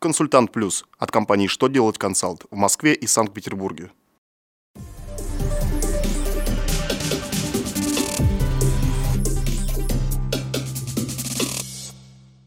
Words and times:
Консультант 0.00 0.52
Плюс 0.52 0.84
от 1.00 1.10
компании 1.10 1.48
«Что 1.48 1.66
делать 1.66 1.98
консалт» 1.98 2.44
в 2.52 2.56
Москве 2.56 2.94
и 2.94 3.08
Санкт-Петербурге. 3.08 3.90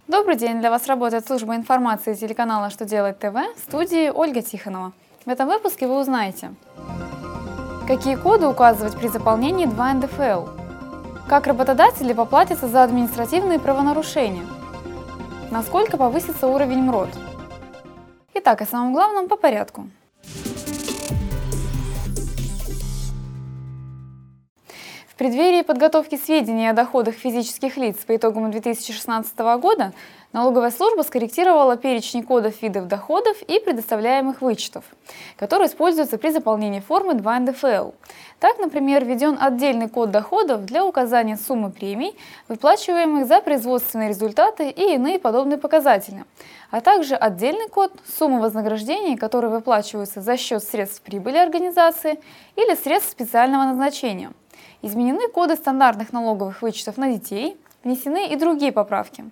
Добрый 0.08 0.38
день! 0.38 0.62
Для 0.62 0.70
вас 0.70 0.88
работает 0.88 1.28
служба 1.28 1.58
информации 1.58 2.14
телеканала 2.14 2.70
«Что 2.70 2.85
делать 2.85 3.19
ТВ» 3.19 3.33
в 3.33 3.60
студии 3.60 4.10
Ольга 4.10 4.42
Тихонова. 4.42 4.94
В 5.26 5.29
этом 5.29 5.49
выпуске 5.49 5.88
вы 5.88 5.99
узнаете, 5.99 6.54
какие 7.86 8.15
коды 8.15 8.47
указывать 8.47 8.97
при 8.97 9.10
заполнении 9.10 9.65
2 9.65 9.94
НДФЛ, 9.96 10.47
как 11.28 11.47
работодатели 11.47 12.13
поплатятся 12.13 12.70
за 12.70 12.83
административные 12.83 13.60
правонарушения, 13.60 14.46
насколько 15.49 15.97
повысится 15.97 16.48
уровень 16.48 16.84
МРОД. 16.84 17.09
Итак, 18.44 18.59
о 18.59 18.66
самом 18.66 18.91
главном 18.91 19.27
по 19.27 19.38
порядку. 19.38 19.88
Преддверии 25.21 25.61
подготовки 25.61 26.16
сведений 26.16 26.67
о 26.67 26.73
доходах 26.73 27.13
физических 27.13 27.77
лиц 27.77 27.98
по 28.07 28.16
итогам 28.16 28.49
2016 28.49 29.38
года 29.61 29.94
налоговая 30.34 30.71
служба 30.71 31.03
скорректировала 31.03 31.77
перечень 31.77 32.23
кодов 32.23 32.59
видов 32.63 32.88
доходов 32.88 33.39
и 33.44 33.59
предоставляемых 33.59 34.41
вычетов, 34.41 34.84
которые 35.38 35.67
используются 35.67 36.17
при 36.17 36.31
заполнении 36.31 36.80
формы 36.80 37.13
2 37.13 37.39
НДФЛ. 37.39 37.91
Так, 38.39 38.57
например, 38.57 39.05
введен 39.05 39.38
отдельный 39.39 39.89
код 39.89 40.09
доходов 40.09 40.66
для 40.66 40.84
указания 40.84 41.38
суммы 41.38 41.69
премий, 41.69 42.17
выплачиваемых 42.47 43.27
за 43.27 43.41
производственные 43.41 44.09
результаты 44.09 44.72
и 44.72 44.95
иные 44.95 45.19
подобные 45.19 45.59
показатели, 45.59 46.25
а 46.72 46.81
также 46.81 47.13
отдельный 47.13 47.69
код 47.69 47.94
суммы 48.17 48.41
вознаграждений, 48.41 49.17
которые 49.17 49.52
выплачиваются 49.52 50.19
за 50.19 50.35
счет 50.35 50.63
средств 50.63 51.03
прибыли 51.03 51.38
организации 51.38 52.19
или 52.55 52.73
средств 52.73 53.11
специального 53.11 53.66
назначения– 53.66 54.31
Изменены 54.81 55.27
коды 55.30 55.55
стандартных 55.55 56.13
налоговых 56.13 56.61
вычетов 56.61 56.97
на 56.97 57.11
детей, 57.11 57.57
внесены 57.83 58.27
и 58.27 58.35
другие 58.35 58.71
поправки. 58.71 59.25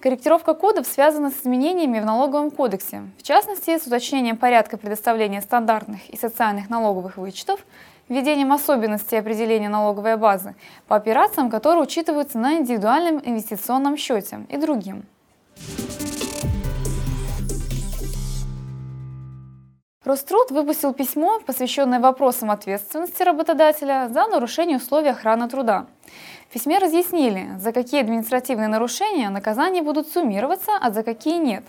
Корректировка 0.00 0.54
кодов 0.54 0.86
связана 0.86 1.30
с 1.30 1.40
изменениями 1.40 1.98
в 1.98 2.04
налоговом 2.04 2.50
кодексе, 2.50 3.04
в 3.18 3.22
частности, 3.22 3.78
с 3.78 3.86
уточнением 3.86 4.36
порядка 4.36 4.76
предоставления 4.76 5.40
стандартных 5.40 6.10
и 6.10 6.16
социальных 6.16 6.68
налоговых 6.68 7.16
вычетов, 7.16 7.64
введением 8.08 8.52
особенностей 8.52 9.16
определения 9.16 9.70
налоговой 9.70 10.16
базы 10.16 10.54
по 10.86 10.96
операциям, 10.96 11.48
которые 11.48 11.82
учитываются 11.82 12.38
на 12.38 12.58
индивидуальном 12.58 13.22
инвестиционном 13.24 13.96
счете 13.96 14.44
и 14.50 14.58
другим. 14.58 15.06
Роструд 20.04 20.50
выпустил 20.50 20.92
письмо, 20.92 21.40
посвященное 21.46 21.98
вопросам 21.98 22.50
ответственности 22.50 23.22
работодателя 23.22 24.08
за 24.12 24.26
нарушение 24.26 24.76
условий 24.76 25.08
охраны 25.08 25.48
труда. 25.48 25.86
В 26.48 26.52
письме 26.52 26.78
разъяснили, 26.78 27.48
за 27.58 27.72
какие 27.72 28.00
административные 28.00 28.68
нарушения 28.68 29.30
наказания 29.30 29.82
будут 29.82 30.08
суммироваться, 30.08 30.72
а 30.80 30.90
за 30.90 31.02
какие 31.02 31.38
нет. 31.38 31.64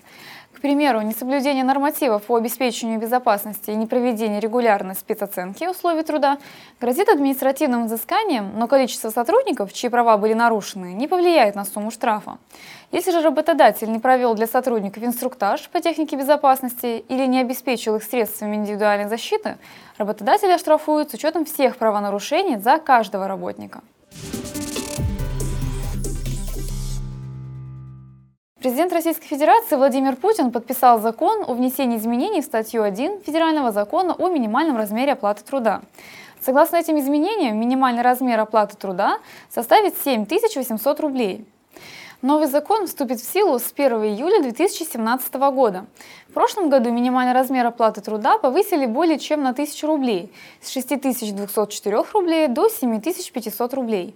К 0.55 0.61
примеру, 0.61 1.02
несоблюдение 1.02 1.66
нормативов 1.66 2.23
по 2.23 2.38
обеспечению 2.38 2.97
безопасности 2.97 3.72
и 3.72 3.75
непроведение 3.75 4.39
регулярной 4.39 4.95
спецоценки 4.95 5.66
условий 5.66 6.03
труда 6.03 6.38
грозит 6.80 7.09
административным 7.09 7.88
взысканием, 7.88 8.52
но 8.55 8.67
количество 8.67 9.09
сотрудников, 9.09 9.73
чьи 9.73 9.89
права 9.89 10.17
были 10.17 10.33
нарушены, 10.33 10.94
не 10.94 11.08
повлияет 11.08 11.55
на 11.55 11.66
сумму 11.66 11.92
штрафа. 11.92 12.38
Если 12.92 13.11
же 13.11 13.22
работодатель 13.22 13.92
не 13.92 13.99
провел 13.99 14.33
для 14.33 14.47
сотрудников 14.47 15.03
инструктаж 15.03 15.67
по 15.70 15.81
технике 15.81 16.16
безопасности 16.16 17.03
или 17.09 17.25
не 17.25 17.42
обеспечил 17.42 17.97
их 17.97 18.03
средствами 18.03 18.55
индивидуальной 18.55 19.09
защиты, 19.09 19.58
работодатель 19.97 20.52
оштрафуют 20.53 21.11
с 21.11 21.16
учетом 21.16 21.44
всех 21.44 21.75
правонарушений 21.75 22.58
за 22.58 22.77
каждого 22.77 23.27
работника. 23.27 23.82
Президент 28.65 28.93
Российской 28.93 29.27
Федерации 29.27 29.76
Владимир 29.76 30.15
Путин 30.15 30.49
подписал 30.52 30.99
закон 30.99 31.43
о 31.48 31.53
внесении 31.53 31.99
изменений 31.99 32.42
в 32.42 32.45
статью 32.45 32.81
1 32.81 33.21
Федерального 33.21 33.71
закона 33.71 34.15
о 34.15 34.27
минимальном 34.27 34.76
размере 34.76 35.11
оплаты 35.11 35.43
труда. 35.43 35.83
Согласно 36.43 36.77
этим 36.77 36.98
изменениям, 36.98 37.59
минимальный 37.59 38.02
размер 38.02 38.39
оплаты 38.39 38.76
труда 38.76 39.20
составит 39.52 39.95
7 40.03 40.26
800 40.26 40.99
рублей. 40.99 41.45
Новый 42.23 42.48
закон 42.48 42.87
вступит 42.87 43.20
в 43.20 43.31
силу 43.31 43.59
с 43.59 43.71
1 43.71 44.03
июля 44.03 44.42
2017 44.42 45.36
года. 45.36 45.86
В 46.27 46.33
прошлом 46.33 46.71
году 46.71 46.89
минимальный 46.89 47.33
размер 47.33 47.67
оплаты 47.67 48.02
труда 48.02 48.39
повысили 48.39 48.87
более 48.87 49.20
чем 49.20 49.43
на 49.43 49.52
1000 49.52 49.86
рублей– 49.86 50.33
с 50.61 50.71
6204 50.71 52.03
рублей 52.15 52.47
до 52.47 52.67
7500 52.67 53.73
рублей. 53.76 54.15